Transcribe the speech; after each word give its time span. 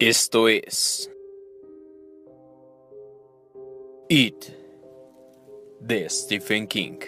Esto 0.00 0.46
es 0.46 1.10
It 4.08 4.44
de 5.80 6.08
Stephen 6.08 6.68
King. 6.68 7.00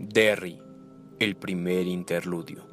Derry, 0.00 0.60
el 1.20 1.36
primer 1.36 1.86
interludio. 1.86 2.66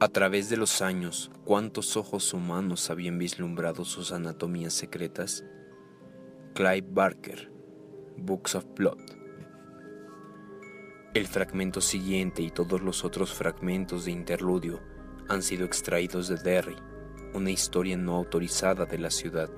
A 0.00 0.08
través 0.08 0.50
de 0.50 0.58
los 0.58 0.82
años, 0.82 1.30
¿cuántos 1.46 1.96
ojos 1.96 2.34
humanos 2.34 2.90
habían 2.90 3.18
vislumbrado 3.18 3.86
sus 3.86 4.12
anatomías 4.12 4.74
secretas? 4.74 5.46
Clive 6.52 6.86
Barker, 6.90 7.50
Books 8.24 8.54
of 8.54 8.64
Blood. 8.76 9.00
El 11.12 11.26
fragmento 11.26 11.80
siguiente 11.80 12.40
y 12.40 12.50
todos 12.50 12.80
los 12.80 13.04
otros 13.04 13.34
fragmentos 13.34 14.04
de 14.04 14.12
interludio 14.12 14.80
han 15.28 15.42
sido 15.42 15.64
extraídos 15.64 16.28
de 16.28 16.36
Derry, 16.36 16.76
una 17.34 17.50
historia 17.50 17.96
no 17.96 18.14
autorizada 18.14 18.86
de 18.86 18.98
la 18.98 19.10
ciudad, 19.10 19.50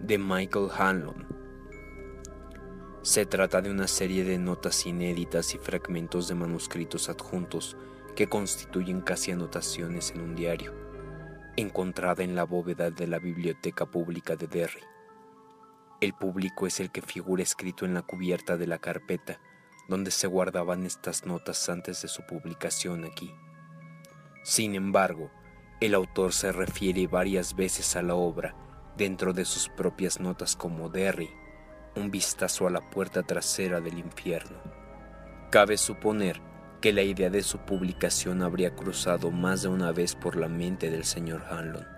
de 0.00 0.18
Michael 0.18 0.68
Hanlon. 0.76 1.26
Se 3.02 3.24
trata 3.24 3.62
de 3.62 3.70
una 3.70 3.86
serie 3.86 4.24
de 4.24 4.36
notas 4.36 4.84
inéditas 4.84 5.54
y 5.54 5.58
fragmentos 5.58 6.26
de 6.26 6.34
manuscritos 6.34 7.08
adjuntos 7.08 7.76
que 8.16 8.28
constituyen 8.28 9.00
casi 9.00 9.30
anotaciones 9.30 10.10
en 10.10 10.22
un 10.22 10.34
diario, 10.34 10.74
encontrada 11.54 12.24
en 12.24 12.34
la 12.34 12.42
bóveda 12.42 12.90
de 12.90 13.06
la 13.06 13.20
Biblioteca 13.20 13.86
Pública 13.86 14.34
de 14.34 14.48
Derry. 14.48 14.95
El 16.00 16.12
público 16.12 16.66
es 16.66 16.80
el 16.80 16.90
que 16.90 17.02
figura 17.02 17.42
escrito 17.42 17.84
en 17.84 17.94
la 17.94 18.02
cubierta 18.02 18.56
de 18.56 18.66
la 18.66 18.78
carpeta 18.78 19.40
donde 19.88 20.10
se 20.10 20.26
guardaban 20.26 20.84
estas 20.84 21.26
notas 21.26 21.68
antes 21.68 22.02
de 22.02 22.08
su 22.08 22.22
publicación 22.26 23.04
aquí. 23.04 23.34
Sin 24.42 24.74
embargo, 24.74 25.30
el 25.80 25.94
autor 25.94 26.32
se 26.32 26.52
refiere 26.52 27.06
varias 27.06 27.54
veces 27.54 27.96
a 27.96 28.02
la 28.02 28.14
obra 28.14 28.56
dentro 28.96 29.32
de 29.32 29.44
sus 29.44 29.68
propias 29.68 30.20
notas 30.20 30.56
como 30.56 30.88
Derry, 30.88 31.30
un 31.94 32.10
vistazo 32.10 32.66
a 32.66 32.70
la 32.70 32.80
puerta 32.80 33.22
trasera 33.22 33.80
del 33.80 33.98
infierno. 33.98 34.58
Cabe 35.50 35.76
suponer 35.76 36.40
que 36.80 36.92
la 36.92 37.02
idea 37.02 37.30
de 37.30 37.42
su 37.42 37.58
publicación 37.58 38.42
habría 38.42 38.74
cruzado 38.74 39.30
más 39.30 39.62
de 39.62 39.68
una 39.68 39.92
vez 39.92 40.14
por 40.14 40.36
la 40.36 40.48
mente 40.48 40.90
del 40.90 41.04
señor 41.04 41.44
Hanlon. 41.48 41.95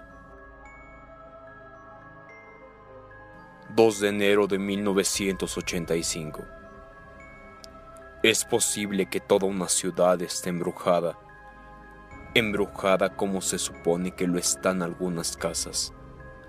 2 3.78 4.00
de 4.00 4.08
enero 4.08 4.48
de 4.48 4.58
1985. 4.58 6.44
Es 8.24 8.44
posible 8.44 9.06
que 9.06 9.20
toda 9.20 9.46
una 9.46 9.68
ciudad 9.68 10.20
esté 10.20 10.50
embrujada, 10.50 11.16
embrujada 12.34 13.14
como 13.14 13.40
se 13.40 13.56
supone 13.56 14.10
que 14.10 14.26
lo 14.26 14.36
están 14.36 14.82
algunas 14.82 15.36
casas. 15.36 15.92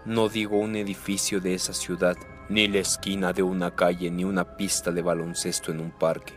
No 0.06 0.28
digo 0.28 0.58
un 0.58 0.76
edificio 0.76 1.40
de 1.40 1.54
esa 1.54 1.74
ciudad, 1.74 2.18
ni 2.50 2.68
la 2.68 2.80
esquina 2.80 3.32
de 3.32 3.44
una 3.44 3.76
calle, 3.76 4.10
ni 4.10 4.24
una 4.24 4.58
pista 4.58 4.90
de 4.90 5.04
baloncesto 5.04 5.72
en 5.72 5.82
un 5.82 5.92
parque. 5.92 6.34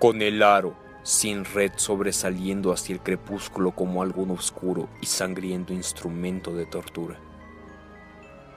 Con 0.00 0.22
el 0.22 0.42
aro, 0.42 0.76
sin 1.04 1.44
red 1.44 1.70
sobresaliendo 1.76 2.72
hacia 2.72 2.94
el 2.94 3.00
crepúsculo 3.00 3.70
como 3.70 4.02
algún 4.02 4.32
oscuro 4.32 4.88
y 5.00 5.06
sangriento 5.06 5.72
instrumento 5.72 6.52
de 6.52 6.66
tortura. 6.66 7.16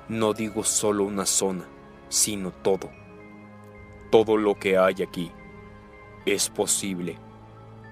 No 0.09 0.34
digo 0.34 0.64
solo 0.64 1.03
una 1.03 1.28
zona, 1.28 1.68
sino 2.09 2.52
todo. 2.52 2.90
Todo 4.09 4.38
lo 4.38 4.56
que 4.56 4.75
hay 4.75 5.03
aquí. 5.03 5.31
Es 6.25 6.50
posible. 6.50 7.20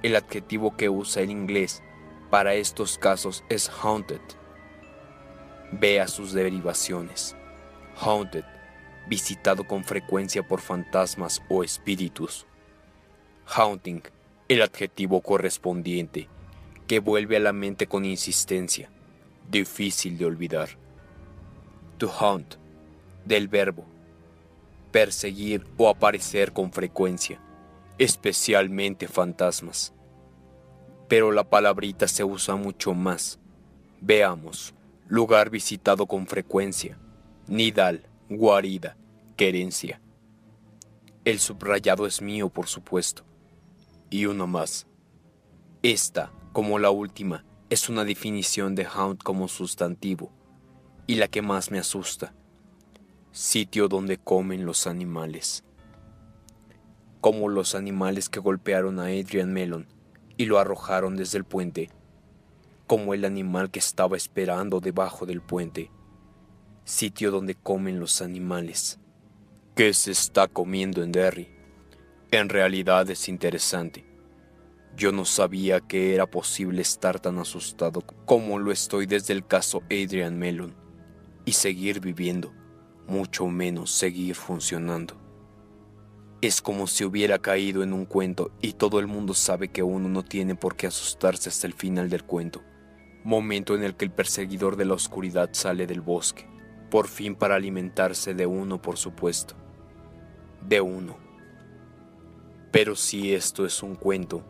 El 0.01 0.16
adjetivo 0.16 0.75
que 0.75 0.89
usa 0.89 1.22
el 1.22 1.29
inglés 1.29 1.83
para 2.31 2.56
estos 2.56 2.97
casos 2.97 3.44
es 3.50 3.69
haunted. 3.69 4.22
Vea 5.72 6.07
sus 6.07 6.33
derivaciones. 6.33 7.35
Haunted, 8.01 8.45
visitado 9.07 9.67
con 9.67 9.83
frecuencia 9.83 10.41
por 10.41 10.59
fantasmas 10.59 11.44
o 11.50 11.63
espíritus. 11.63 12.47
Haunting, 13.45 14.01
el 14.47 14.63
adjetivo 14.63 15.22
correspondiente, 15.22 16.29
que 16.88 17.00
vuelve 17.00 17.38
a 17.38 17.41
la 17.41 17.53
mente 17.53 17.85
con 17.85 18.06
insistencia, 18.06 18.89
difícil 19.51 20.17
de 20.17 20.25
olvidar. 20.25 20.86
To 21.97 22.07
hunt, 22.07 22.55
del 23.25 23.47
verbo, 23.47 23.85
perseguir 24.91 25.65
o 25.77 25.89
aparecer 25.89 26.53
con 26.53 26.71
frecuencia, 26.71 27.39
especialmente 27.97 29.07
fantasmas. 29.07 29.93
Pero 31.07 31.31
la 31.31 31.49
palabrita 31.49 32.07
se 32.07 32.23
usa 32.23 32.55
mucho 32.55 32.93
más. 32.93 33.39
Veamos, 34.01 34.73
lugar 35.07 35.49
visitado 35.49 36.05
con 36.05 36.27
frecuencia, 36.27 36.97
nidal, 37.47 38.03
guarida, 38.29 38.95
querencia. 39.35 40.01
El 41.25 41.39
subrayado 41.39 42.05
es 42.05 42.21
mío, 42.21 42.49
por 42.49 42.67
supuesto. 42.67 43.23
Y 44.09 44.25
uno 44.25 44.47
más. 44.47 44.85
Esta, 45.81 46.31
como 46.53 46.79
la 46.79 46.89
última, 46.89 47.43
es 47.69 47.89
una 47.89 48.05
definición 48.05 48.75
de 48.75 48.85
haunt 48.85 49.21
como 49.23 49.47
sustantivo, 49.47 50.31
y 51.07 51.16
la 51.16 51.29
que 51.29 51.41
más 51.41 51.72
me 51.72 51.79
asusta. 51.79 52.34
Sitio 53.31 53.88
donde 53.88 54.18
comen 54.18 54.66
los 54.66 54.88
animales. 54.88 55.63
Como 57.22 57.47
los 57.47 57.75
animales 57.75 58.28
que 58.29 58.41
golpearon 58.41 59.00
a 59.00 59.06
Adrian 59.06 59.53
Mellon 59.53 59.88
y 60.35 60.45
lo 60.45 60.59
arrojaron 60.59 61.16
desde 61.16 61.38
el 61.38 61.45
puente. 61.45 61.90
Como 62.88 63.13
el 63.13 63.23
animal 63.23 63.72
que 63.72 63.79
estaba 63.79 64.18
esperando 64.18 64.81
debajo 64.81 65.25
del 65.25 65.41
puente. 65.41 65.91
Sitio 66.84 67.31
donde 67.31 67.56
comen 67.56 68.00
los 68.00 68.22
animales. 68.22 69.00
¿Qué 69.75 69.94
se 69.94 70.12
está 70.12 70.47
comiendo 70.47 71.03
en 71.03 71.12
Derry? 71.12 71.50
En 72.31 72.50
realidad 72.50 73.09
es 73.09 73.29
interesante. 73.29 74.06
Yo 74.95 75.12
no 75.12 75.24
sabía 75.24 75.79
que 75.79 76.16
era 76.16 76.25
posible 76.25 76.81
estar 76.81 77.19
tan 77.19 77.38
asustado 77.38 78.01
como 78.25 78.59
lo 78.59 78.72
estoy 78.72 79.06
desde 79.06 79.34
el 79.34 79.45
caso 79.45 79.84
Adrian 79.91 80.38
Mellon 80.38 80.86
y 81.47 81.53
seguir 81.53 82.01
viviendo, 82.01 82.53
mucho 83.07 83.47
menos 83.47 83.89
seguir 83.89 84.35
funcionando. 84.35 85.15
Es 86.41 86.61
como 86.61 86.87
si 86.87 87.05
hubiera 87.05 87.39
caído 87.39 87.83
en 87.83 87.93
un 87.93 88.03
cuento 88.03 88.51
y 88.61 88.73
todo 88.73 88.99
el 88.99 89.07
mundo 89.07 89.33
sabe 89.33 89.69
que 89.69 89.81
uno 89.81 90.09
no 90.09 90.25
tiene 90.25 90.55
por 90.55 90.75
qué 90.75 90.87
asustarse 90.87 91.47
hasta 91.47 91.65
el 91.65 91.73
final 91.73 92.09
del 92.09 92.25
cuento, 92.25 92.63
momento 93.23 93.75
en 93.75 93.85
el 93.85 93.95
que 93.95 94.03
el 94.03 94.11
perseguidor 94.11 94.75
de 94.75 94.83
la 94.83 94.95
oscuridad 94.95 95.51
sale 95.53 95.87
del 95.87 96.01
bosque, 96.01 96.45
por 96.91 97.07
fin 97.07 97.33
para 97.33 97.55
alimentarse 97.55 98.33
de 98.33 98.45
uno, 98.45 98.81
por 98.81 98.97
supuesto, 98.97 99.55
de 100.67 100.81
uno. 100.81 101.17
Pero 102.73 102.97
si 102.97 103.33
esto 103.33 103.65
es 103.65 103.81
un 103.83 103.95
cuento, 103.95 104.43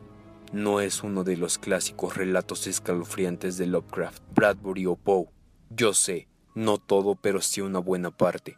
no 0.51 0.81
es 0.81 1.03
uno 1.03 1.23
de 1.23 1.37
los 1.37 1.59
clásicos 1.59 2.17
relatos 2.17 2.65
escalofriantes 2.65 3.59
de 3.59 3.67
Lovecraft, 3.67 4.23
Bradbury 4.33 4.87
o 4.87 4.95
Poe. 4.95 5.27
Yo 5.69 5.93
sé, 5.93 6.27
no 6.57 6.77
todo, 6.77 7.15
pero 7.15 7.41
sí 7.41 7.61
una 7.61 7.79
buena 7.79 8.11
parte. 8.11 8.57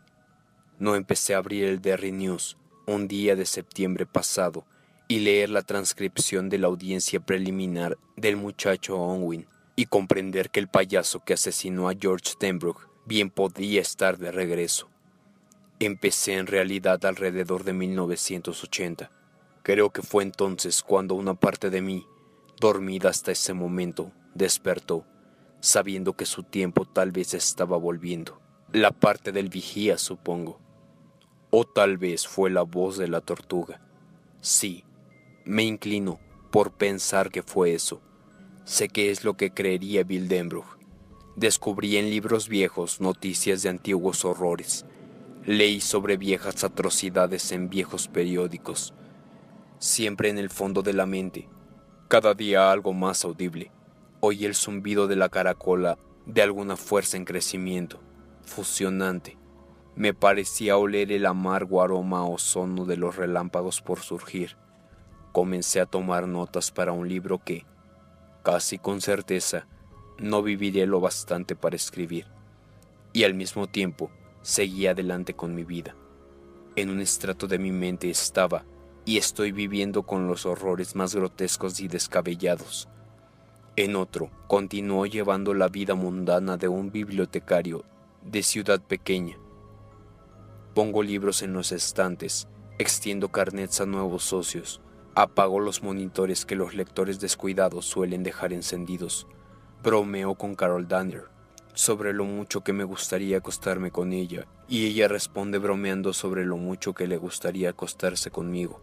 No 0.78 0.96
empecé 0.96 1.36
a 1.36 1.40
abrir 1.40 1.66
el 1.66 1.82
Derry 1.82 2.12
News 2.12 2.58
un 2.88 3.08
día 3.08 3.36
de 3.36 3.46
septiembre 3.46 4.06
pasado 4.06 4.66
y 5.08 5.20
leer 5.20 5.50
la 5.50 5.62
transcripción 5.62 6.50
de 6.50 6.60
la 6.60 6.68
audiencia 6.68 7.20
preliminar 7.20 7.98
del 8.16 8.38
muchacho 8.38 8.98
Onwin 8.98 9.48
y 9.76 9.86
comprender 9.88 10.50
que 10.50 10.60
el 10.60 10.68
payaso 10.68 11.24
que 11.24 11.34
asesinó 11.34 11.90
a 11.90 11.94
George 12.00 12.34
Denbrook 12.40 12.88
bien 13.06 13.30
podía 13.30 13.82
estar 13.82 14.18
de 14.18 14.32
regreso. 14.32 14.90
Empecé 15.80 16.34
en 16.34 16.48
realidad 16.48 17.04
alrededor 17.06 17.64
de 17.64 17.74
1980 17.74 19.12
Creo 19.64 19.92
que 19.92 20.02
fue 20.02 20.24
entonces 20.24 20.82
cuando 20.82 21.16
una 21.16 21.34
parte 21.34 21.70
de 21.70 21.82
mí, 21.82 22.08
dormida 22.60 23.10
hasta 23.10 23.32
ese 23.32 23.54
momento, 23.54 24.12
despertó, 24.34 25.06
sabiendo 25.60 26.14
que 26.14 26.26
su 26.26 26.44
tiempo 26.44 26.86
tal 26.86 27.12
vez 27.12 27.34
estaba 27.34 27.78
volviendo. 27.78 28.40
La 28.72 28.92
parte 28.92 29.32
del 29.32 29.50
vigía, 29.50 29.98
supongo. 29.98 30.60
O 31.50 31.66
tal 31.66 31.98
vez 31.98 32.28
fue 32.28 32.50
la 32.50 32.62
voz 32.62 32.98
de 32.98 33.08
la 33.08 33.22
tortuga. 33.22 33.82
Sí, 34.42 34.84
me 35.46 35.64
inclino 35.64 36.20
por 36.52 36.72
pensar 36.72 37.32
que 37.32 37.44
fue 37.44 37.74
eso. 37.74 38.02
Sé 38.66 38.90
que 38.90 39.12
es 39.12 39.24
lo 39.24 39.36
que 39.36 39.52
creería 39.52 40.04
Bill 40.04 40.28
Denbrough. 40.28 40.78
Descubrí 41.36 41.98
en 41.98 42.10
libros 42.10 42.50
viejos 42.50 43.02
noticias 43.02 43.64
de 43.64 43.70
antiguos 43.70 44.26
horrores. 44.26 44.86
Leí 45.46 45.82
sobre 45.82 46.18
viejas 46.18 46.64
atrocidades 46.64 47.52
en 47.52 47.70
viejos 47.70 48.08
periódicos 48.08 48.94
siempre 49.80 50.30
en 50.30 50.38
el 50.38 50.50
fondo 50.50 50.82
de 50.82 50.94
la 50.94 51.06
mente, 51.06 51.48
cada 52.08 52.34
día 52.34 52.72
algo 52.72 52.94
más 52.94 53.24
audible. 53.24 53.72
Oí 54.22 54.46
el 54.46 54.54
zumbido 54.54 55.08
de 55.08 55.16
la 55.16 55.30
caracola 55.30 55.98
de 56.26 56.42
alguna 56.42 56.76
fuerza 56.76 57.16
en 57.16 57.24
crecimiento, 57.24 58.02
fusionante. 58.46 59.38
Me 59.96 60.14
parecía 60.14 60.78
oler 60.78 61.12
el 61.12 61.26
amargo 61.26 61.82
aroma 61.82 62.26
ozono 62.26 62.86
de 62.86 62.98
los 62.98 63.16
relámpagos 63.16 63.82
por 63.82 64.00
surgir. 64.00 64.58
Comencé 65.32 65.80
a 65.80 65.86
tomar 65.86 66.28
notas 66.28 66.72
para 66.72 66.92
un 66.92 67.08
libro 67.08 67.42
que, 67.44 67.66
casi 68.44 68.78
con 68.78 69.00
certeza, 69.00 69.68
no 70.18 70.44
viviré 70.44 70.86
lo 70.86 71.00
bastante 71.00 71.56
para 71.56 71.78
escribir. 71.78 72.28
Y 73.14 73.24
al 73.24 73.34
mismo 73.34 73.68
tiempo, 73.68 74.12
seguía 74.42 74.92
adelante 74.92 75.34
con 75.34 75.56
mi 75.56 75.64
vida. 75.64 75.96
En 76.76 76.90
un 76.90 77.00
estrato 77.00 77.48
de 77.48 77.58
mi 77.58 77.72
mente 77.72 78.10
estaba 78.10 78.66
y 79.06 79.18
estoy 79.18 79.54
viviendo 79.54 80.04
con 80.04 80.28
los 80.28 80.46
horrores 80.46 80.96
más 80.96 81.16
grotescos 81.16 81.80
y 81.80 81.88
descabellados. 81.88 82.90
En 83.76 83.96
otro, 83.96 84.30
continuó 84.48 85.06
llevando 85.06 85.54
la 85.54 85.68
vida 85.68 85.96
mundana 85.96 86.58
de 86.58 86.68
un 86.68 86.92
bibliotecario 86.92 87.86
de 88.22 88.44
ciudad 88.44 88.82
pequeña. 88.82 89.38
Pongo 90.74 91.04
libros 91.04 91.42
en 91.42 91.54
los 91.54 91.72
estantes, 91.72 92.48
extiendo 92.78 93.30
carnets 93.30 93.82
a 93.82 93.86
nuevos 93.86 94.24
socios, 94.24 94.82
apago 95.16 95.60
los 95.60 95.84
monitores 95.84 96.46
que 96.46 96.56
los 96.56 96.74
lectores 96.74 97.20
descuidados 97.20 97.86
suelen 97.86 98.24
dejar 98.24 98.54
encendidos, 98.54 99.28
bromeo 99.84 100.36
con 100.36 100.56
Carol 100.56 100.88
Danner 100.88 101.26
sobre 101.74 102.12
lo 102.12 102.26
mucho 102.26 102.62
que 102.62 102.74
me 102.74 102.84
gustaría 102.84 103.38
acostarme 103.38 103.90
con 103.90 104.12
ella, 104.12 104.48
y 104.68 104.88
ella 104.88 105.08
responde 105.08 105.60
bromeando 105.60 106.12
sobre 106.12 106.44
lo 106.44 106.58
mucho 106.58 106.94
que 106.94 107.08
le 107.08 107.16
gustaría 107.16 107.70
acostarse 107.70 108.32
conmigo 108.32 108.82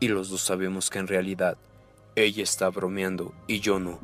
y 0.00 0.08
los 0.08 0.30
dos 0.30 0.40
sabemos 0.40 0.88
que 0.88 0.98
en 0.98 1.06
realidad 1.06 1.58
ella 2.16 2.42
está 2.42 2.70
bromeando 2.70 3.34
y 3.46 3.60
yo 3.60 3.78
no. 3.78 4.00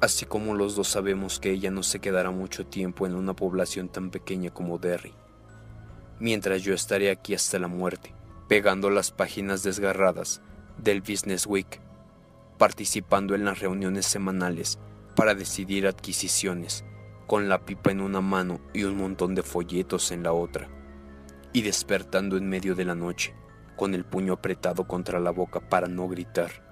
Así 0.00 0.26
como 0.26 0.54
los 0.54 0.76
dos 0.76 0.88
sabemos 0.88 1.40
que 1.40 1.50
ella 1.50 1.70
no 1.70 1.82
se 1.82 2.00
quedará 2.00 2.30
mucho 2.30 2.66
tiempo 2.66 3.06
en 3.06 3.14
una 3.14 3.34
población 3.34 3.88
tan 3.88 4.10
pequeña 4.10 4.50
como 4.50 4.78
Derry, 4.78 5.14
mientras 6.20 6.62
yo 6.62 6.74
estaré 6.74 7.10
aquí 7.10 7.34
hasta 7.34 7.58
la 7.58 7.68
muerte, 7.68 8.14
pegando 8.46 8.90
las 8.90 9.10
páginas 9.10 9.62
desgarradas 9.62 10.42
del 10.76 11.00
Business 11.00 11.46
Week, 11.46 11.80
participando 12.58 13.34
en 13.34 13.46
las 13.46 13.60
reuniones 13.60 14.04
semanales 14.04 14.78
para 15.14 15.34
decidir 15.34 15.86
adquisiciones, 15.86 16.84
con 17.26 17.48
la 17.48 17.64
pipa 17.64 17.90
en 17.90 18.02
una 18.02 18.20
mano 18.20 18.60
y 18.74 18.84
un 18.84 18.98
montón 18.98 19.34
de 19.34 19.42
folletos 19.42 20.12
en 20.12 20.22
la 20.22 20.32
otra, 20.32 20.68
y 21.54 21.62
despertando 21.62 22.36
en 22.36 22.48
medio 22.48 22.74
de 22.74 22.84
la 22.84 22.94
noche 22.94 23.34
con 23.76 23.94
el 23.94 24.04
puño 24.04 24.34
apretado 24.34 24.86
contra 24.86 25.20
la 25.20 25.30
boca 25.30 25.60
para 25.60 25.86
no 25.86 26.06
gritar. 26.06 26.65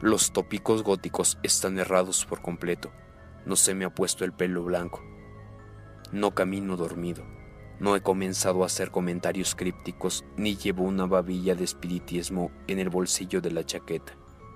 Los 0.00 0.32
tópicos 0.32 0.82
góticos 0.82 1.38
están 1.42 1.78
errados 1.78 2.26
por 2.26 2.42
completo. 2.42 2.92
No 3.44 3.56
se 3.56 3.74
me 3.74 3.84
ha 3.84 3.94
puesto 3.94 4.24
el 4.24 4.32
pelo 4.32 4.62
blanco. 4.64 5.02
No 6.12 6.34
camino 6.34 6.76
dormido. 6.76 7.24
No 7.80 7.96
he 7.96 8.02
comenzado 8.02 8.62
a 8.62 8.66
hacer 8.66 8.90
comentarios 8.90 9.54
crípticos 9.54 10.24
ni 10.36 10.56
llevo 10.56 10.84
una 10.84 11.06
babilla 11.06 11.54
de 11.54 11.64
espiritismo 11.64 12.50
en 12.66 12.78
el 12.78 12.88
bolsillo 12.88 13.40
de 13.40 13.50
la 13.50 13.64
chaqueta. 13.64 14.12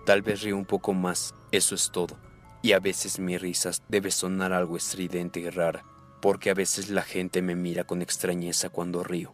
Tal 0.06 0.22
vez 0.22 0.42
río 0.42 0.56
un 0.56 0.66
poco 0.66 0.92
más, 0.92 1.34
eso 1.52 1.74
es 1.74 1.90
todo. 1.90 2.18
Y 2.62 2.72
a 2.72 2.80
veces 2.80 3.18
mi 3.18 3.38
risas 3.38 3.82
debe 3.88 4.10
sonar 4.10 4.52
algo 4.52 4.76
estridente 4.76 5.40
y 5.40 5.48
rara, 5.48 5.84
porque 6.20 6.50
a 6.50 6.54
veces 6.54 6.90
la 6.90 7.02
gente 7.02 7.42
me 7.42 7.54
mira 7.54 7.84
con 7.84 8.02
extrañeza 8.02 8.68
cuando 8.68 9.04
río. 9.04 9.32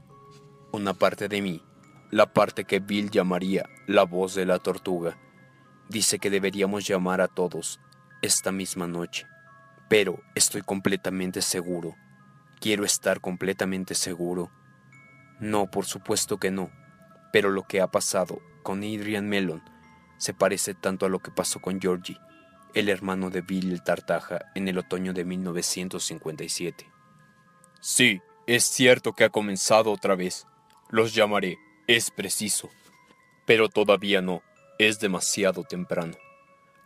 Una 0.73 0.95
parte 0.95 1.29
de 1.29 1.43
mí 1.43 1.63
la 2.11 2.33
parte 2.33 2.65
que 2.65 2.79
Bill 2.79 3.11
llamaría 3.11 3.69
la 3.87 4.05
voz 4.05 4.35
de 4.35 4.47
la 4.47 4.61
tortuga. 4.61 5.19
Dice 5.89 6.19
que 6.19 6.31
deberíamos 6.31 6.87
llamar 6.87 7.21
a 7.21 7.29
todos 7.29 7.81
esta 8.23 8.53
misma 8.53 8.87
noche. 8.87 9.27
Pero 9.89 10.21
estoy 10.35 10.63
completamente 10.63 11.43
seguro. 11.43 11.95
Quiero 12.61 12.85
estar 12.85 13.21
completamente 13.21 13.95
seguro. 13.95 14.51
No, 15.39 15.71
por 15.71 15.85
supuesto 15.85 16.39
que 16.39 16.51
no. 16.51 16.71
Pero 17.33 17.51
lo 17.51 17.63
que 17.63 17.81
ha 17.81 17.87
pasado 17.87 18.41
con 18.63 18.79
Adrian 18.79 19.29
Mellon 19.29 19.63
se 20.19 20.35
parece 20.35 20.75
tanto 20.75 21.07
a 21.07 21.09
lo 21.09 21.21
que 21.21 21.31
pasó 21.31 21.61
con 21.61 21.81
Georgie, 21.81 22.19
el 22.75 22.89
hermano 22.89 23.31
de 23.31 23.43
Bill 23.43 23.71
el 23.71 23.83
Tartaja, 23.83 24.47
en 24.55 24.67
el 24.69 24.79
otoño 24.79 25.13
de 25.13 25.25
1957. 25.25 26.91
Sí, 27.81 28.21
es 28.47 28.65
cierto 28.65 29.13
que 29.13 29.25
ha 29.25 29.31
comenzado 29.31 29.93
otra 29.93 30.17
vez. 30.17 30.47
Los 30.89 31.15
llamaré. 31.15 31.59
Es 31.87 32.11
preciso, 32.11 32.71
pero 33.45 33.69
todavía 33.69 34.21
no, 34.21 34.43
es 34.79 35.01
demasiado 35.01 35.65
temprano. 35.65 36.15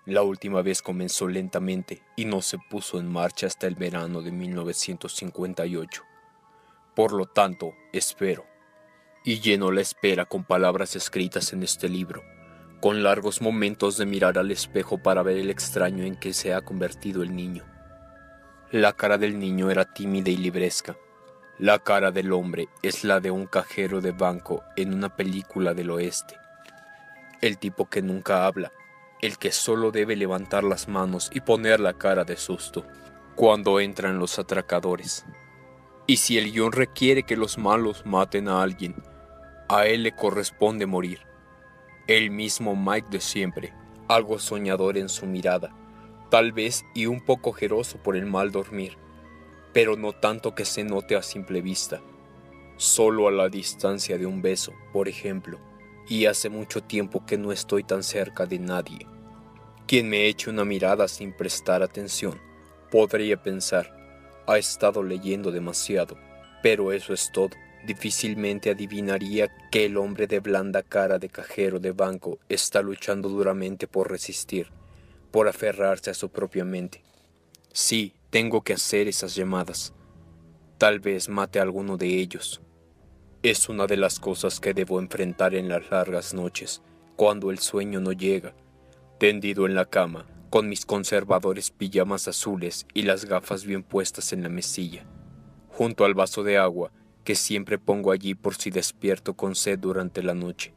La 0.07 0.23
última 0.23 0.63
vez 0.63 0.83
comenzó 0.83 1.29
lentamente 1.29 2.03
y 2.17 2.25
no 2.25 2.41
se 2.43 2.59
puso 2.59 2.99
en 2.99 3.11
marcha 3.11 3.47
hasta 3.47 3.67
el 3.67 3.75
verano 3.75 4.23
de 4.23 4.33
1958. 4.33 6.03
Por 6.95 7.13
lo 7.13 7.27
tanto, 7.27 7.75
espero. 7.93 8.47
Y 9.25 9.41
lleno 9.41 9.71
la 9.71 9.81
espera 9.81 10.25
con 10.25 10.45
palabras 10.45 10.97
escritas 10.97 11.53
en 11.53 11.63
este 11.63 11.89
libro, 11.89 12.23
con 12.81 13.03
largos 13.03 13.43
momentos 13.43 13.99
de 13.99 14.07
mirar 14.07 14.39
al 14.39 14.51
espejo 14.51 14.99
para 14.99 15.23
ver 15.23 15.37
el 15.37 15.51
extraño 15.51 16.05
en 16.05 16.17
que 16.17 16.33
se 16.33 16.55
ha 16.55 16.63
convertido 16.63 17.23
el 17.23 17.37
niño. 17.37 17.65
La 18.71 18.93
cara 18.93 19.19
del 19.19 19.39
niño 19.39 19.71
era 19.71 19.93
tímida 19.93 20.31
y 20.31 20.37
libresca, 20.37 20.97
la 21.61 21.79
cara 21.79 22.11
del 22.11 22.33
hombre 22.33 22.71
es 22.83 23.05
la 23.05 23.21
de 23.21 23.31
un 23.31 23.45
cajero 23.45 24.01
de 24.01 24.13
banco 24.13 24.65
en 24.77 24.95
una 24.95 25.15
película 25.15 25.75
del 25.75 25.91
oeste. 25.91 26.40
El 27.41 27.59
tipo 27.59 27.89
que 27.89 28.03
nunca 28.03 28.47
habla, 28.47 28.73
el 29.21 29.39
que 29.39 29.53
solo 29.53 29.91
debe 29.91 30.17
levantar 30.17 30.65
las 30.65 30.89
manos 30.89 31.31
y 31.33 31.41
poner 31.41 31.81
la 31.81 31.95
cara 31.95 32.25
de 32.25 32.37
susto 32.37 32.87
cuando 33.35 33.81
entran 33.81 34.19
los 34.19 34.39
atracadores. 34.39 35.25
Y 36.07 36.19
si 36.19 36.39
el 36.39 36.53
guion 36.53 36.73
requiere 36.73 37.23
que 37.23 37.37
los 37.37 37.59
malos 37.59 38.05
maten 38.05 38.49
a 38.49 38.63
alguien, 38.63 38.95
a 39.69 39.87
él 39.87 40.03
le 40.03 40.13
corresponde 40.13 40.87
morir. 40.87 41.21
El 42.07 42.31
mismo 42.31 42.75
Mike 42.75 43.09
de 43.11 43.21
siempre, 43.21 43.73
algo 44.09 44.39
soñador 44.39 44.99
en 44.99 45.09
su 45.09 45.27
mirada, 45.27 45.75
tal 46.31 46.53
vez 46.53 46.85
y 46.95 47.07
un 47.07 47.21
poco 47.21 47.51
ojeroso 47.51 47.99
por 47.99 48.17
el 48.17 48.27
mal 48.27 48.51
dormir 48.51 48.99
pero 49.73 49.97
no 49.97 50.13
tanto 50.13 50.55
que 50.55 50.65
se 50.65 50.85
note 50.85 51.17
a 51.17 51.23
simple 51.23 51.61
vista, 51.61 52.01
solo 52.77 53.29
a 53.29 53.33
la 53.33 53.49
distancia 53.49 54.19
de 54.19 54.27
un 54.27 54.43
beso, 54.43 54.73
por 54.93 55.09
ejemplo, 55.09 55.59
y 56.11 56.27
hace 56.27 56.51
mucho 56.51 56.83
tiempo 56.83 57.25
que 57.25 57.39
no 57.39 57.53
estoy 57.53 57.85
tan 57.85 58.03
cerca 58.03 58.45
de 58.45 58.59
nadie. 58.59 59.07
Quien 59.87 60.09
me 60.09 60.27
eche 60.27 60.51
una 60.51 60.65
mirada 60.65 61.07
sin 61.07 61.33
prestar 61.33 61.85
atención 61.85 62.39
podría 62.91 63.41
pensar, 63.41 63.97
ha 64.49 64.59
estado 64.59 65.05
leyendo 65.05 65.53
demasiado, 65.53 66.19
pero 66.65 66.91
eso 66.91 67.15
es 67.15 67.31
todo. 67.33 67.51
Difícilmente 67.87 68.71
adivinaría 68.71 69.49
que 69.71 69.87
el 69.87 69.97
hombre 69.97 70.27
de 70.27 70.41
blanda 70.41 70.83
cara 70.83 71.21
de 71.21 71.29
cajero 71.29 71.79
de 71.79 71.93
banco 71.93 72.41
está 72.49 72.83
luchando 72.83 73.29
duramente 73.29 73.87
por 73.87 74.11
resistir, 74.11 74.67
por 75.31 75.47
aferrarse 75.47 76.11
a 76.11 76.15
su 76.15 76.29
propia 76.29 76.65
mente. 76.65 77.05
Sí, 77.73 78.15
tengo 78.31 78.63
que 78.63 78.73
hacer 78.73 79.07
esas 79.07 79.37
llamadas. 79.37 79.95
Tal 80.77 80.99
vez 80.99 81.29
mate 81.29 81.61
a 81.61 81.63
alguno 81.63 81.97
de 81.97 82.09
ellos. 82.09 82.61
Es 83.43 83.71
una 83.71 83.87
de 83.87 83.97
las 83.97 84.21
cosas 84.21 84.61
que 84.61 84.75
debo 84.75 85.01
enfrentar 85.01 85.55
en 85.55 85.71
las 85.71 85.91
largas 85.91 86.35
noches, 86.35 86.83
cuando 87.17 87.51
el 87.51 87.59
sueño 87.59 87.99
no 87.99 88.13
llega, 88.13 88.53
tendido 89.19 89.65
en 89.65 89.75
la 89.75 89.87
cama, 89.87 90.27
con 90.51 90.69
mis 90.69 90.85
conservadores 90.85 91.71
pijamas 91.71 92.29
azules 92.29 92.87
y 92.93 93.01
las 93.01 93.25
gafas 93.25 93.65
bien 93.65 93.83
puestas 93.83 94.35
en 94.35 94.43
la 94.43 94.51
mesilla, 94.51 95.07
junto 95.71 96.05
al 96.05 96.13
vaso 96.13 96.43
de 96.43 96.59
agua 96.59 96.93
que 97.25 97.35
siempre 97.35 97.79
pongo 97.79 98.13
allí 98.13 98.35
por 98.35 98.57
si 98.57 98.71
despierto 98.71 99.33
con 99.33 99.55
sed 99.55 99.79
durante 99.79 100.23
la 100.23 100.35
noche. 100.35 100.75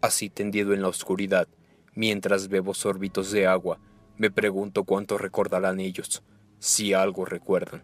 Así 0.00 0.30
tendido 0.30 0.72
en 0.72 0.80
la 0.80 0.88
oscuridad, 0.88 1.46
mientras 1.94 2.48
bebo 2.48 2.72
sorbitos 2.72 3.30
de 3.32 3.46
agua, 3.46 3.78
me 4.16 4.30
pregunto 4.30 4.84
cuánto 4.84 5.18
recordarán 5.18 5.78
ellos, 5.78 6.22
si 6.58 6.94
algo 6.94 7.26
recuerdan. 7.26 7.82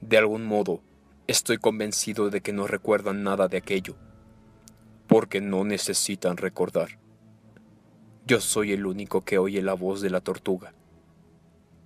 De 0.00 0.18
algún 0.18 0.44
modo, 0.44 0.82
estoy 1.26 1.58
convencido 1.58 2.30
de 2.30 2.40
que 2.40 2.52
no 2.52 2.66
recuerdan 2.66 3.24
nada 3.24 3.48
de 3.48 3.56
aquello, 3.56 3.96
porque 5.06 5.40
no 5.40 5.64
necesitan 5.64 6.36
recordar. 6.36 7.00
Yo 8.26 8.40
soy 8.40 8.72
el 8.72 8.86
único 8.86 9.24
que 9.24 9.38
oye 9.38 9.62
la 9.62 9.74
voz 9.74 10.00
de 10.00 10.10
la 10.10 10.20
tortuga, 10.20 10.74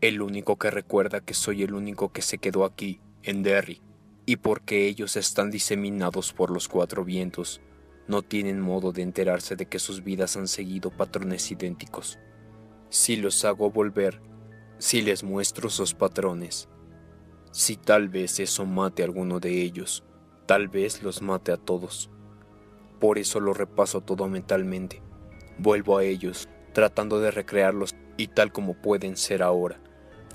el 0.01 0.23
único 0.23 0.57
que 0.57 0.71
recuerda 0.71 1.21
que 1.21 1.35
soy 1.35 1.63
el 1.63 1.75
único 1.75 2.13
que 2.13 2.23
se 2.23 2.39
quedó 2.39 2.65
aquí, 2.65 3.01
en 3.23 3.43
Derry, 3.43 3.83
y 4.27 4.37
porque 4.37 4.87
ellos 4.87 5.17
están 5.17 5.51
diseminados 5.51 6.33
por 6.33 6.51
los 6.51 6.69
cuatro 6.69 7.05
vientos, 7.05 7.61
no 8.09 8.23
tienen 8.23 8.61
modo 8.61 8.93
de 8.93 9.03
enterarse 9.03 9.57
de 9.57 9.67
que 9.67 9.79
sus 9.79 10.03
vidas 10.03 10.37
han 10.37 10.49
seguido 10.49 10.91
patrones 10.91 11.51
idénticos. 11.51 12.19
Si 12.89 13.17
los 13.17 13.45
hago 13.45 13.71
volver, 13.71 14.21
si 14.79 15.03
les 15.03 15.23
muestro 15.23 15.71
sus 15.71 15.95
patrones, 15.95 16.69
si 17.51 17.77
tal 17.77 18.09
vez 18.09 18.39
eso 18.41 18.65
mate 18.67 19.03
a 19.03 19.07
alguno 19.07 19.41
de 19.41 19.63
ellos, 19.63 20.05
tal 20.47 20.69
vez 20.69 21.03
los 21.03 21.23
mate 21.23 21.53
a 21.53 21.57
todos. 21.57 22.11
Por 23.01 23.19
eso 23.19 23.41
lo 23.41 23.55
repaso 23.55 24.01
todo 24.01 24.29
mentalmente. 24.29 25.03
Vuelvo 25.59 25.99
a 25.99 26.05
ellos, 26.05 26.49
tratando 26.73 27.21
de 27.21 27.31
recrearlos 27.31 27.95
y 28.17 28.29
tal 28.29 28.53
como 28.53 28.75
pueden 28.75 29.17
ser 29.17 29.43
ahora, 29.43 29.81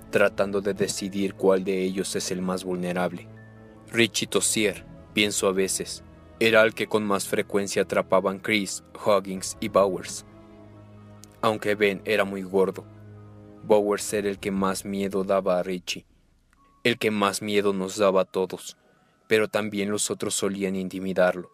tratando 0.10 0.62
de 0.62 0.74
decidir 0.74 1.36
cuál 1.36 1.64
de 1.64 1.84
ellos 1.84 2.16
es 2.16 2.32
el 2.32 2.42
más 2.42 2.64
vulnerable. 2.64 3.28
Richie 3.92 4.28
Tossier, 4.28 4.86
pienso 5.14 5.48
a 5.48 5.52
veces, 5.52 6.04
era 6.40 6.64
el 6.64 6.74
que 6.74 6.88
con 6.88 7.06
más 7.06 7.28
frecuencia 7.28 7.84
atrapaban 7.84 8.40
Chris, 8.40 8.84
Huggins 9.06 9.56
y 9.62 9.70
Bowers. 9.70 10.26
Aunque 11.42 11.76
Ben 11.76 12.02
era 12.04 12.26
muy 12.26 12.42
gordo, 12.42 12.84
Bowers 13.64 14.12
era 14.14 14.30
el 14.30 14.40
que 14.40 14.52
más 14.52 14.84
miedo 14.84 15.24
daba 15.24 15.60
a 15.60 15.64
Richie, 15.64 16.06
el 16.86 17.00
que 17.00 17.10
más 17.10 17.42
miedo 17.42 17.74
nos 17.74 17.98
daba 17.98 18.22
a 18.22 18.26
todos, 18.26 18.78
pero 19.28 19.48
también 19.48 19.90
los 19.90 20.12
otros 20.12 20.36
solían 20.36 20.76
intimidarlo. 20.76 21.50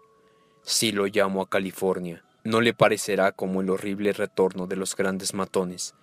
Si 0.61 0.91
lo 0.91 1.05
llamo 1.07 1.41
a 1.41 1.49
California, 1.49 2.21
no 2.43 2.59
le 2.59 2.73
parecerá 2.73 3.31
como 3.31 3.61
el 3.61 3.69
horrible 3.69 4.11
retorno 4.11 4.67
de 4.67 4.75
los 4.75 4.93
grandes 4.93 5.33
matones, 5.33 5.95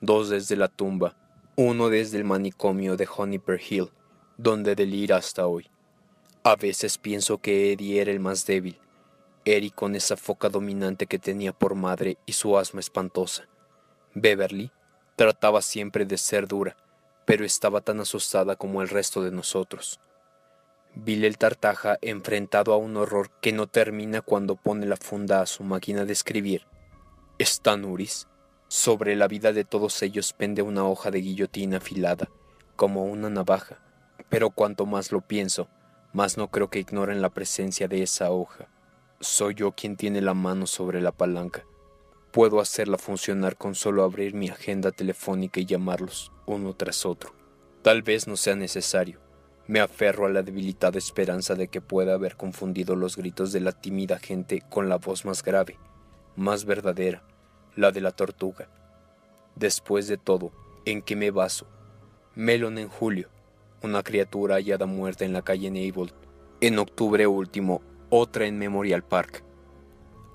dos 0.00 0.30
desde 0.30 0.56
la 0.56 0.68
tumba, 0.68 1.14
uno 1.56 1.90
desde 1.90 2.16
el 2.16 2.24
manicomio 2.24 2.96
de 2.96 3.06
Honeyper 3.14 3.60
Hill, 3.60 3.90
donde 4.38 4.74
delira 4.74 5.16
hasta 5.16 5.46
hoy. 5.46 5.68
A 6.42 6.56
veces 6.56 6.96
pienso 6.96 7.36
que 7.36 7.72
Eddie 7.72 8.00
era 8.00 8.10
el 8.10 8.18
más 8.18 8.46
débil, 8.46 8.78
Eddie 9.44 9.72
con 9.72 9.94
esa 9.94 10.16
foca 10.16 10.48
dominante 10.48 11.06
que 11.06 11.18
tenía 11.18 11.52
por 11.52 11.74
madre 11.74 12.16
y 12.24 12.32
su 12.32 12.56
asma 12.56 12.80
espantosa. 12.80 13.46
Beverly 14.14 14.72
trataba 15.16 15.60
siempre 15.60 16.06
de 16.06 16.16
ser 16.16 16.48
dura, 16.48 16.78
pero 17.30 17.44
estaba 17.44 17.80
tan 17.80 18.00
asustada 18.00 18.56
como 18.56 18.82
el 18.82 18.88
resto 18.88 19.22
de 19.22 19.30
nosotros. 19.30 20.00
Bill 20.96 21.24
el 21.24 21.38
Tartaja 21.38 21.96
enfrentado 22.02 22.72
a 22.72 22.76
un 22.76 22.96
horror 22.96 23.30
que 23.40 23.52
no 23.52 23.68
termina 23.68 24.20
cuando 24.20 24.56
pone 24.56 24.84
la 24.84 24.96
funda 24.96 25.40
a 25.40 25.46
su 25.46 25.62
máquina 25.62 26.04
de 26.04 26.12
escribir. 26.12 26.66
Stan 27.38 27.84
Uris. 27.84 28.26
Sobre 28.66 29.14
la 29.14 29.28
vida 29.28 29.52
de 29.52 29.62
todos 29.62 30.02
ellos 30.02 30.32
pende 30.32 30.62
una 30.62 30.84
hoja 30.84 31.12
de 31.12 31.20
guillotina 31.20 31.76
afilada, 31.76 32.28
como 32.74 33.04
una 33.04 33.30
navaja, 33.30 33.78
pero 34.28 34.50
cuanto 34.50 34.84
más 34.84 35.12
lo 35.12 35.20
pienso, 35.20 35.68
mas 36.12 36.36
no 36.36 36.50
creo 36.50 36.68
que 36.68 36.80
ignoren 36.80 37.22
la 37.22 37.30
presencia 37.30 37.86
de 37.86 38.02
esa 38.02 38.32
hoja. 38.32 38.66
Soy 39.20 39.54
yo 39.54 39.70
quien 39.70 39.96
tiene 39.96 40.20
la 40.20 40.34
mano 40.34 40.66
sobre 40.66 41.00
la 41.00 41.12
palanca. 41.12 41.64
Puedo 42.32 42.60
hacerla 42.60 42.96
funcionar 42.96 43.56
con 43.56 43.74
solo 43.74 44.04
abrir 44.04 44.34
mi 44.34 44.50
agenda 44.50 44.92
telefónica 44.92 45.58
y 45.58 45.66
llamarlos 45.66 46.30
uno 46.46 46.74
tras 46.74 47.04
otro. 47.04 47.34
Tal 47.82 48.02
vez 48.02 48.28
no 48.28 48.36
sea 48.36 48.54
necesario. 48.54 49.18
Me 49.66 49.80
aferro 49.80 50.26
a 50.26 50.28
la 50.28 50.42
debilitada 50.42 50.96
esperanza 50.98 51.56
de 51.56 51.66
que 51.66 51.80
pueda 51.80 52.14
haber 52.14 52.36
confundido 52.36 52.94
los 52.94 53.16
gritos 53.16 53.52
de 53.52 53.60
la 53.60 53.72
tímida 53.72 54.20
gente 54.20 54.62
con 54.68 54.88
la 54.88 54.98
voz 54.98 55.24
más 55.24 55.42
grave, 55.42 55.76
más 56.36 56.64
verdadera, 56.64 57.24
la 57.74 57.90
de 57.90 58.00
la 58.00 58.12
tortuga. 58.12 58.68
Después 59.56 60.06
de 60.06 60.16
todo, 60.16 60.52
¿en 60.84 61.02
qué 61.02 61.16
me 61.16 61.32
baso? 61.32 61.66
Melon 62.36 62.78
en 62.78 62.88
julio, 62.88 63.28
una 63.82 64.04
criatura 64.04 64.54
hallada 64.54 64.86
muerta 64.86 65.24
en 65.24 65.32
la 65.32 65.42
calle 65.42 65.70
Neibold. 65.70 66.12
En 66.60 66.78
octubre 66.78 67.26
último, 67.26 67.82
otra 68.08 68.46
en 68.46 68.56
Memorial 68.56 69.02
Park. 69.02 69.42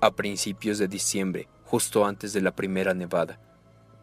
A 0.01 0.15
principios 0.15 0.77
de 0.77 0.87
diciembre, 0.87 1.47
justo 1.75 2.05
antes 2.05 2.31
de 2.31 2.39
la 2.39 2.55
primera 2.55 2.93
nevada. 2.93 3.37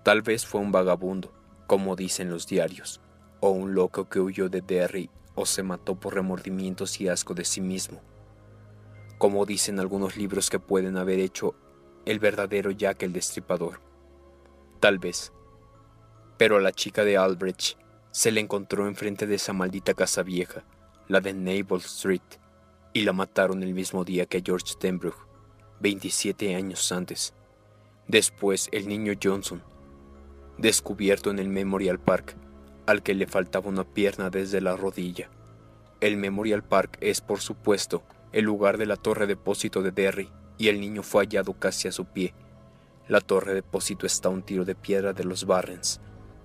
Tal 0.02 0.20
vez 0.20 0.44
fue 0.44 0.60
un 0.60 0.72
vagabundo, 0.72 1.32
como 1.66 1.96
dicen 1.96 2.28
los 2.28 2.46
diarios, 2.46 3.00
o 3.40 3.48
un 3.48 3.74
loco 3.74 4.10
que 4.10 4.20
huyó 4.20 4.50
de 4.50 4.60
Derry 4.60 5.08
o 5.34 5.46
se 5.46 5.62
mató 5.62 5.98
por 5.98 6.14
remordimientos 6.14 7.00
y 7.00 7.08
asco 7.08 7.32
de 7.32 7.46
sí 7.46 7.62
mismo. 7.62 8.02
Como 9.16 9.46
dicen 9.46 9.80
algunos 9.80 10.18
libros 10.18 10.50
que 10.50 10.58
pueden 10.58 10.98
haber 10.98 11.18
hecho 11.18 11.54
el 12.04 12.18
verdadero 12.18 12.72
Jack 12.72 13.04
el 13.04 13.14
Destripador. 13.14 13.80
Tal 14.78 14.98
vez. 14.98 15.32
Pero 16.36 16.58
a 16.58 16.60
la 16.60 16.72
chica 16.72 17.04
de 17.04 17.16
Albrecht 17.16 17.78
se 18.10 18.32
le 18.32 18.42
encontró 18.42 18.86
enfrente 18.86 19.26
de 19.26 19.36
esa 19.36 19.54
maldita 19.54 19.94
casa 19.94 20.22
vieja, 20.22 20.62
la 21.08 21.22
de 21.22 21.32
Naval 21.32 21.80
Street, 21.80 22.20
y 22.92 23.00
la 23.04 23.14
mataron 23.14 23.62
el 23.62 23.72
mismo 23.72 24.04
día 24.04 24.26
que 24.26 24.42
George 24.44 24.74
Denbrook, 24.78 25.26
27 25.80 26.54
años 26.54 26.92
antes. 26.92 27.32
Después 28.12 28.68
el 28.72 28.88
niño 28.88 29.14
Johnson, 29.22 29.62
descubierto 30.58 31.30
en 31.30 31.38
el 31.38 31.48
Memorial 31.48 31.98
Park, 31.98 32.36
al 32.84 33.02
que 33.02 33.14
le 33.14 33.26
faltaba 33.26 33.70
una 33.70 33.84
pierna 33.84 34.28
desde 34.28 34.60
la 34.60 34.76
rodilla. 34.76 35.30
El 36.02 36.18
Memorial 36.18 36.62
Park 36.62 36.98
es, 37.00 37.22
por 37.22 37.40
supuesto, 37.40 38.02
el 38.32 38.44
lugar 38.44 38.76
de 38.76 38.84
la 38.84 38.96
torre 38.96 39.26
depósito 39.26 39.80
de 39.80 39.92
Derry, 39.92 40.28
y 40.58 40.68
el 40.68 40.78
niño 40.78 41.02
fue 41.02 41.24
hallado 41.24 41.54
casi 41.54 41.88
a 41.88 41.92
su 41.92 42.04
pie. 42.04 42.34
La 43.08 43.22
torre 43.22 43.54
depósito 43.54 44.04
está 44.04 44.28
a 44.28 44.32
un 44.32 44.42
tiro 44.42 44.66
de 44.66 44.74
piedra 44.74 45.14
de 45.14 45.24
los 45.24 45.46
Barrens, 45.46 46.02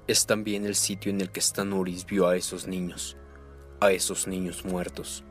es 0.07 0.25
también 0.25 0.65
el 0.65 0.75
sitio 0.75 1.11
en 1.11 1.19
el 1.19 1.31
que 1.31 1.41
Stanuris 1.41 2.05
vio 2.05 2.27
a 2.27 2.37
esos 2.37 2.65
niños, 2.65 3.17
a 3.81 3.91
esos 3.91 4.25
niños 4.25 4.63
muertos. 4.63 5.25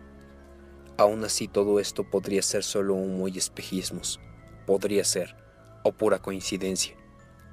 Aún 0.99 1.25
así 1.25 1.49
todo 1.49 1.81
esto 1.81 2.05
podría 2.05 2.43
ser 2.43 2.63
solo 2.63 2.93
humo 2.93 3.27
y 3.27 3.39
espejismos, 3.39 4.21
podría 4.67 5.03
ser, 5.03 5.46
o 5.87 5.93
pura 5.93 6.19
coincidencia, 6.19 6.97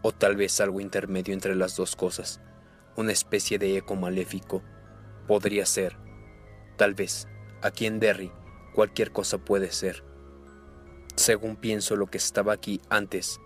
o 0.01 0.11
tal 0.11 0.35
vez 0.35 0.59
algo 0.59 0.81
intermedio 0.81 1.35
entre 1.35 1.55
las 1.55 1.75
dos 1.75 1.95
cosas, 1.95 2.41
una 2.95 3.11
especie 3.11 3.59
de 3.59 3.77
eco 3.77 3.95
maléfico, 3.95 4.63
podría 5.27 5.67
ser, 5.67 5.97
tal 6.75 6.95
vez, 6.95 7.27
aquí 7.61 7.85
en 7.85 7.99
Derry, 7.99 8.31
cualquier 8.73 9.11
cosa 9.11 9.37
puede 9.37 9.71
ser. 9.71 10.03
Según 11.15 11.57
pienso 11.57 11.95
lo 11.95 12.07
que 12.07 12.17
estaba 12.17 12.53
aquí 12.53 12.81
antes, 12.89 13.39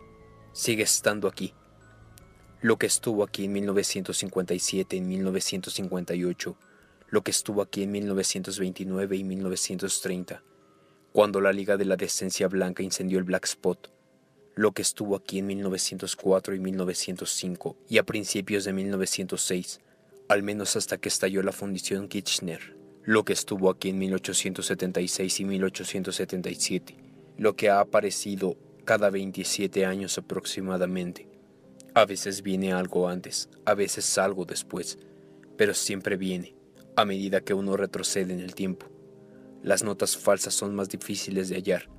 sigue 0.53 0.83
estando 0.83 1.27
aquí. 1.27 1.53
Lo 2.61 2.77
que 2.77 2.87
estuvo 2.87 3.25
aquí 3.25 3.43
en 3.43 3.51
1957 3.51 4.95
en 4.95 5.05
1958, 5.09 6.57
lo 7.09 7.23
que 7.23 7.31
estuvo 7.31 7.61
aquí 7.61 7.83
en 7.83 7.91
1929 7.91 9.17
y 9.17 9.23
1930, 9.25 10.43
cuando 11.11 11.41
la 11.41 11.51
Liga 11.51 11.75
de 11.75 11.83
la 11.83 11.97
Decencia 11.97 12.47
Blanca 12.47 12.83
incendió 12.83 13.19
el 13.19 13.25
Black 13.25 13.43
Spot, 13.43 13.96
lo 14.57 14.71
que 14.71 14.81
estuvo 14.81 15.15
aquí 15.15 15.37
en 15.37 15.45
1904 15.45 16.55
y 16.55 16.59
1905 16.59 17.77
y 17.87 17.99
a 17.99 18.03
principios 18.03 18.65
de 18.65 18.73
1906, 18.73 19.81
al 20.27 20.41
menos 20.41 20.75
hasta 20.75 20.97
que 20.97 21.09
estalló 21.09 21.43
la 21.43 21.51
fundición 21.51 22.07
Kitchener, 22.07 22.75
lo 23.03 23.23
que 23.23 23.33
estuvo 23.33 23.69
aquí 23.69 23.89
en 23.89 23.99
1876 23.99 25.39
y 25.39 25.45
1877, 25.45 26.97
lo 27.37 27.55
que 27.55 27.69
ha 27.69 27.79
aparecido 27.79 28.57
cada 28.83 29.11
27 29.11 29.85
años 29.85 30.17
aproximadamente, 30.17 31.27
a 31.93 32.05
veces 32.05 32.41
viene 32.41 32.73
algo 32.73 33.09
antes, 33.09 33.49
a 33.63 33.75
veces 33.75 34.17
algo 34.17 34.45
después, 34.45 34.97
pero 35.55 35.75
siempre 35.75 36.17
viene, 36.17 36.55
a 36.95 37.05
medida 37.05 37.41
que 37.41 37.53
uno 37.53 37.77
retrocede 37.77 38.33
en 38.33 38.39
el 38.39 38.55
tiempo. 38.55 38.87
Las 39.61 39.83
notas 39.83 40.17
falsas 40.17 40.55
son 40.55 40.73
más 40.73 40.89
difíciles 40.89 41.47
de 41.47 41.57
hallar, 41.57 41.89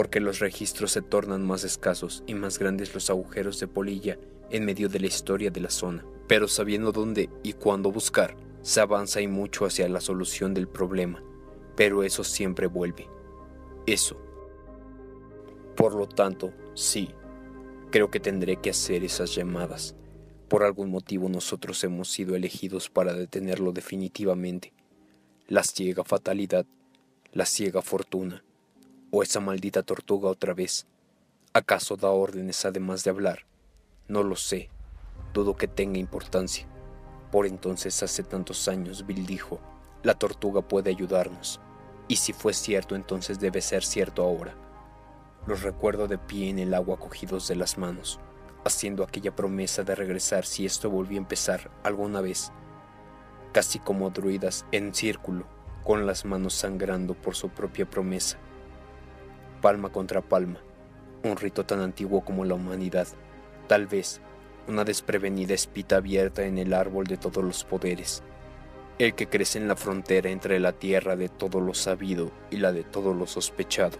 porque 0.00 0.18
los 0.18 0.38
registros 0.38 0.92
se 0.92 1.02
tornan 1.02 1.46
más 1.46 1.62
escasos 1.62 2.24
y 2.26 2.32
más 2.32 2.58
grandes 2.58 2.94
los 2.94 3.10
agujeros 3.10 3.60
de 3.60 3.68
polilla 3.68 4.18
en 4.48 4.64
medio 4.64 4.88
de 4.88 4.98
la 4.98 5.08
historia 5.08 5.50
de 5.50 5.60
la 5.60 5.68
zona. 5.68 6.06
Pero 6.26 6.48
sabiendo 6.48 6.90
dónde 6.90 7.28
y 7.42 7.52
cuándo 7.52 7.92
buscar, 7.92 8.34
se 8.62 8.80
avanza 8.80 9.20
y 9.20 9.28
mucho 9.28 9.66
hacia 9.66 9.86
la 9.90 10.00
solución 10.00 10.54
del 10.54 10.68
problema, 10.68 11.22
pero 11.76 12.02
eso 12.02 12.24
siempre 12.24 12.66
vuelve. 12.66 13.10
Eso. 13.86 14.18
Por 15.76 15.94
lo 15.94 16.08
tanto, 16.08 16.54
sí, 16.72 17.10
Creo 17.90 18.10
que 18.10 18.20
tendré 18.20 18.56
que 18.56 18.70
hacer 18.70 19.04
esas 19.04 19.34
llamadas. 19.34 19.94
Por 20.48 20.62
algún 20.62 20.88
motivo 20.90 21.28
nosotros 21.28 21.84
hemos 21.84 22.08
sido 22.08 22.36
elegidos 22.36 22.88
para 22.88 23.12
detenerlo 23.12 23.72
definitivamente. 23.72 24.72
La 25.46 25.62
ciega 25.62 26.04
fatalidad, 26.04 26.64
la 27.34 27.44
ciega 27.44 27.82
fortuna, 27.82 28.42
o 29.10 29.22
esa 29.22 29.40
maldita 29.40 29.82
tortuga 29.82 30.28
otra 30.28 30.54
vez. 30.54 30.86
¿Acaso 31.52 31.96
da 31.96 32.10
órdenes 32.10 32.64
además 32.64 33.02
de 33.04 33.10
hablar? 33.10 33.46
No 34.08 34.22
lo 34.22 34.36
sé. 34.36 34.70
Dudo 35.32 35.56
que 35.56 35.68
tenga 35.68 35.98
importancia. 35.98 36.66
Por 37.30 37.46
entonces 37.46 38.02
hace 38.02 38.22
tantos 38.22 38.68
años 38.68 39.06
Bill 39.06 39.26
dijo, 39.26 39.60
la 40.02 40.14
tortuga 40.14 40.62
puede 40.62 40.90
ayudarnos. 40.90 41.60
Y 42.08 42.16
si 42.16 42.32
fue 42.32 42.54
cierto, 42.54 42.96
entonces 42.96 43.38
debe 43.38 43.60
ser 43.60 43.84
cierto 43.84 44.22
ahora. 44.22 44.54
Los 45.46 45.62
recuerdo 45.62 46.08
de 46.08 46.18
pie 46.18 46.48
en 46.48 46.58
el 46.58 46.74
agua 46.74 46.98
cogidos 46.98 47.48
de 47.48 47.56
las 47.56 47.78
manos, 47.78 48.18
haciendo 48.64 49.04
aquella 49.04 49.34
promesa 49.34 49.84
de 49.84 49.94
regresar 49.94 50.44
si 50.44 50.66
esto 50.66 50.90
volvía 50.90 51.18
a 51.18 51.22
empezar 51.22 51.70
alguna 51.82 52.20
vez, 52.20 52.52
casi 53.52 53.78
como 53.78 54.10
druidas 54.10 54.66
en 54.72 54.94
círculo, 54.94 55.46
con 55.84 56.06
las 56.06 56.24
manos 56.24 56.54
sangrando 56.54 57.14
por 57.14 57.36
su 57.36 57.48
propia 57.48 57.88
promesa. 57.88 58.38
Palma 59.60 59.90
contra 59.90 60.20
palma, 60.20 60.60
un 61.22 61.36
rito 61.36 61.64
tan 61.64 61.80
antiguo 61.80 62.22
como 62.24 62.44
la 62.44 62.54
humanidad, 62.54 63.08
tal 63.66 63.86
vez 63.86 64.20
una 64.68 64.84
desprevenida 64.84 65.54
espita 65.54 65.96
abierta 65.96 66.44
en 66.44 66.58
el 66.58 66.72
árbol 66.72 67.06
de 67.06 67.16
todos 67.16 67.44
los 67.44 67.64
poderes, 67.64 68.22
el 68.98 69.14
que 69.14 69.28
crece 69.28 69.58
en 69.58 69.68
la 69.68 69.76
frontera 69.76 70.30
entre 70.30 70.60
la 70.60 70.72
tierra 70.72 71.16
de 71.16 71.28
todo 71.28 71.60
lo 71.60 71.74
sabido 71.74 72.30
y 72.50 72.56
la 72.56 72.72
de 72.72 72.84
todo 72.84 73.14
lo 73.14 73.26
sospechado 73.26 73.98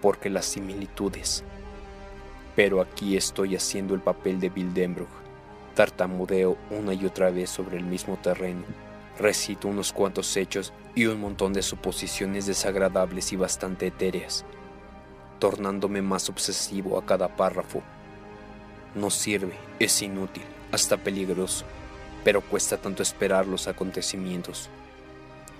porque 0.00 0.30
las 0.30 0.46
similitudes. 0.46 1.44
Pero 2.56 2.80
aquí 2.80 3.16
estoy 3.16 3.56
haciendo 3.56 3.94
el 3.94 4.00
papel 4.00 4.40
de 4.40 4.48
Bill 4.48 4.74
Denbrook. 4.74 5.08
Tartamudeo 5.74 6.56
una 6.70 6.92
y 6.92 7.04
otra 7.06 7.30
vez 7.30 7.50
sobre 7.50 7.76
el 7.76 7.84
mismo 7.84 8.16
terreno, 8.16 8.64
Recito 9.18 9.66
unos 9.66 9.92
cuantos 9.92 10.36
hechos 10.36 10.72
y 10.94 11.06
un 11.06 11.20
montón 11.20 11.52
de 11.52 11.62
suposiciones 11.62 12.46
desagradables 12.46 13.32
y 13.32 13.36
bastante 13.36 13.88
etéreas, 13.88 14.44
tornándome 15.40 16.02
más 16.02 16.28
obsesivo 16.28 16.96
a 16.96 17.04
cada 17.04 17.34
párrafo. 17.34 17.82
No 18.94 19.10
sirve, 19.10 19.54
es 19.80 20.00
inútil, 20.02 20.44
hasta 20.70 20.96
peligroso, 20.96 21.64
pero 22.22 22.42
cuesta 22.42 22.76
tanto 22.76 23.02
esperar 23.02 23.46
los 23.46 23.66
acontecimientos. 23.66 24.68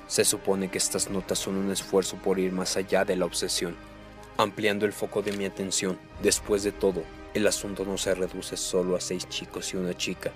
Se 0.06 0.24
supone 0.24 0.70
que 0.70 0.78
estas 0.78 1.10
notas 1.10 1.40
son 1.40 1.56
un 1.56 1.72
esfuerzo 1.72 2.16
por 2.16 2.38
ir 2.38 2.52
más 2.52 2.76
allá 2.76 3.04
de 3.04 3.16
la 3.16 3.24
obsesión, 3.24 3.74
ampliando 4.36 4.86
el 4.86 4.92
foco 4.92 5.20
de 5.20 5.32
mi 5.32 5.44
atención. 5.44 5.98
Después 6.22 6.62
de 6.62 6.70
todo, 6.70 7.02
el 7.34 7.44
asunto 7.48 7.84
no 7.84 7.98
se 7.98 8.14
reduce 8.14 8.56
solo 8.56 8.94
a 8.94 9.00
seis 9.00 9.28
chicos 9.28 9.74
y 9.74 9.78
una 9.78 9.94
chica, 9.94 10.30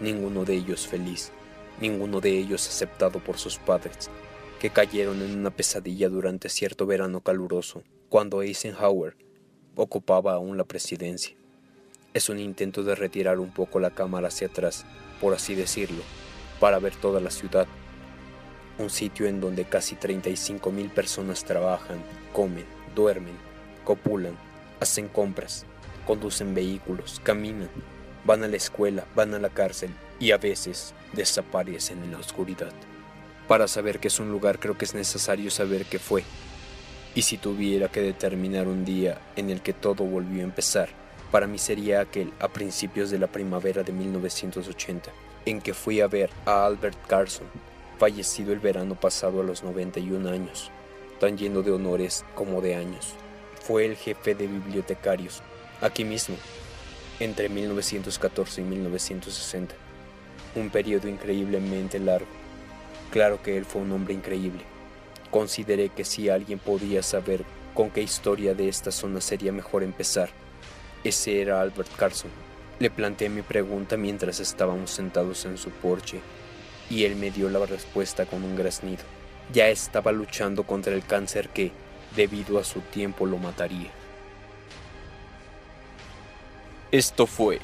ninguno 0.00 0.44
de 0.44 0.54
ellos 0.54 0.88
feliz, 0.88 1.32
ninguno 1.80 2.20
de 2.20 2.30
ellos 2.30 2.66
aceptado 2.68 3.20
por 3.20 3.38
sus 3.38 3.58
padres, 3.58 4.10
que 4.60 4.70
cayeron 4.70 5.22
en 5.22 5.38
una 5.38 5.50
pesadilla 5.50 6.08
durante 6.08 6.48
cierto 6.48 6.86
verano 6.86 7.20
caluroso, 7.20 7.82
cuando 8.08 8.42
Eisenhower 8.42 9.16
ocupaba 9.76 10.34
aún 10.34 10.56
la 10.56 10.64
presidencia. 10.64 11.36
Es 12.14 12.28
un 12.28 12.38
intento 12.38 12.82
de 12.82 12.94
retirar 12.94 13.38
un 13.38 13.52
poco 13.52 13.78
la 13.78 13.90
cámara 13.90 14.28
hacia 14.28 14.48
atrás, 14.48 14.84
por 15.20 15.34
así 15.34 15.54
decirlo, 15.54 16.02
para 16.58 16.78
ver 16.78 16.96
toda 16.96 17.20
la 17.20 17.30
ciudad 17.30 17.68
un 18.78 18.90
sitio 18.90 19.26
en 19.26 19.40
donde 19.40 19.64
casi 19.64 19.96
35 19.96 20.70
mil 20.70 20.88
personas 20.88 21.44
trabajan, 21.44 22.00
comen, 22.32 22.64
duermen, 22.94 23.36
copulan, 23.84 24.36
hacen 24.80 25.08
compras, 25.08 25.66
conducen 26.06 26.54
vehículos, 26.54 27.20
caminan, 27.24 27.70
van 28.24 28.44
a 28.44 28.48
la 28.48 28.56
escuela, 28.56 29.04
van 29.16 29.34
a 29.34 29.40
la 29.40 29.50
cárcel 29.50 29.90
y 30.20 30.32
a 30.32 30.38
veces 30.38 30.94
desaparecen 31.12 32.02
en 32.02 32.12
la 32.12 32.18
oscuridad. 32.18 32.72
Para 33.46 33.68
saber 33.68 33.98
que 33.98 34.08
es 34.08 34.20
un 34.20 34.30
lugar 34.30 34.58
creo 34.58 34.76
que 34.76 34.84
es 34.84 34.94
necesario 34.94 35.50
saber 35.50 35.86
qué 35.86 35.98
fue. 35.98 36.24
Y 37.14 37.22
si 37.22 37.38
tuviera 37.38 37.88
que 37.88 38.00
determinar 38.00 38.68
un 38.68 38.84
día 38.84 39.20
en 39.36 39.50
el 39.50 39.62
que 39.62 39.72
todo 39.72 40.04
volvió 40.04 40.42
a 40.42 40.44
empezar, 40.44 40.90
para 41.30 41.46
mí 41.46 41.58
sería 41.58 42.00
aquel 42.00 42.32
a 42.40 42.48
principios 42.48 43.10
de 43.10 43.18
la 43.18 43.26
primavera 43.26 43.82
de 43.82 43.92
1980, 43.92 45.10
en 45.46 45.60
que 45.60 45.74
fui 45.74 46.00
a 46.00 46.06
ver 46.06 46.30
a 46.44 46.66
Albert 46.66 46.98
Carson, 47.06 47.46
fallecido 47.98 48.52
el 48.52 48.60
verano 48.60 48.94
pasado 48.94 49.40
a 49.40 49.44
los 49.44 49.62
91 49.62 50.28
años, 50.28 50.70
tan 51.18 51.36
lleno 51.36 51.62
de 51.62 51.72
honores 51.72 52.24
como 52.34 52.60
de 52.60 52.76
años. 52.76 53.14
Fue 53.62 53.84
el 53.84 53.96
jefe 53.96 54.34
de 54.34 54.46
bibliotecarios, 54.46 55.42
aquí 55.80 56.04
mismo, 56.04 56.36
entre 57.20 57.48
1914 57.48 58.60
y 58.60 58.64
1960. 58.64 59.87
Un 60.54 60.70
periodo 60.70 61.08
increíblemente 61.08 61.98
largo. 61.98 62.26
Claro 63.10 63.42
que 63.42 63.56
él 63.56 63.64
fue 63.64 63.82
un 63.82 63.92
hombre 63.92 64.14
increíble. 64.14 64.62
Consideré 65.30 65.90
que 65.90 66.04
si 66.04 66.28
alguien 66.28 66.58
podía 66.58 67.02
saber 67.02 67.44
con 67.74 67.90
qué 67.90 68.02
historia 68.02 68.54
de 68.54 68.68
esta 68.68 68.90
zona 68.90 69.20
sería 69.20 69.52
mejor 69.52 69.82
empezar, 69.82 70.30
ese 71.04 71.40
era 71.40 71.60
Albert 71.60 71.94
Carson. 71.96 72.30
Le 72.78 72.90
planteé 72.90 73.28
mi 73.28 73.42
pregunta 73.42 73.96
mientras 73.96 74.40
estábamos 74.40 74.90
sentados 74.90 75.44
en 75.44 75.58
su 75.58 75.70
porche 75.70 76.20
y 76.90 77.04
él 77.04 77.16
me 77.16 77.30
dio 77.30 77.48
la 77.48 77.64
respuesta 77.66 78.26
con 78.26 78.42
un 78.44 78.56
graznido. 78.56 79.02
Ya 79.52 79.68
estaba 79.68 80.12
luchando 80.12 80.64
contra 80.64 80.94
el 80.94 81.04
cáncer 81.04 81.48
que, 81.48 81.72
debido 82.16 82.58
a 82.58 82.64
su 82.64 82.80
tiempo, 82.80 83.26
lo 83.26 83.38
mataría. 83.38 83.90
Esto 86.90 87.26
fue 87.26 87.58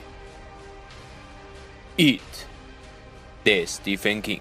It 1.97 2.20
de 3.44 3.66
Stephen 3.66 4.22
King. 4.22 4.40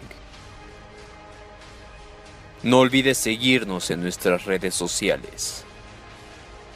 No 2.63 2.79
olvides 2.79 3.17
seguirnos 3.17 3.91
en 3.91 4.01
nuestras 4.01 4.45
redes 4.45 4.73
sociales. 4.73 5.65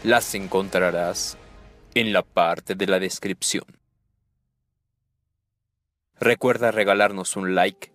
Las 0.03 0.35
encontrarás 0.35 1.37
en 1.95 2.11
la 2.13 2.23
parte 2.23 2.75
de 2.75 2.87
la 2.87 2.99
descripción. 2.99 3.65
Recuerda 6.19 6.71
regalarnos 6.71 7.35
un 7.37 7.55
like 7.55 7.91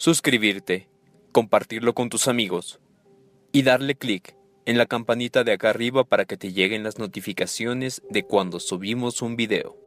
suscribirte, 0.00 0.88
compartirlo 1.30 1.94
con 1.94 2.08
tus 2.08 2.26
amigos 2.26 2.80
y 3.52 3.62
darle 3.62 3.96
clic 3.96 4.34
en 4.64 4.78
la 4.78 4.86
campanita 4.86 5.44
de 5.44 5.52
acá 5.52 5.70
arriba 5.70 6.04
para 6.04 6.24
que 6.24 6.38
te 6.38 6.52
lleguen 6.52 6.82
las 6.84 6.98
notificaciones 6.98 8.02
de 8.08 8.22
cuando 8.22 8.60
subimos 8.60 9.20
un 9.20 9.36
video. 9.36 9.79